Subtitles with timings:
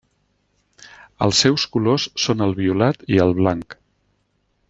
[1.25, 3.77] Els seus colors són el violat i el blanc.